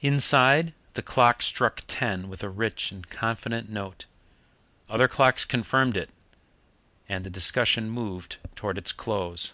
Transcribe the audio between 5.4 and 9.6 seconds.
confirmed it, and the discussion moved towards its close.